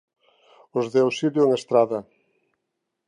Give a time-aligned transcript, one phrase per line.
[0.77, 1.99] Os de auxilio en estrada.